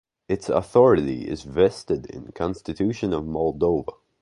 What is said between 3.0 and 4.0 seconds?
of Moldova.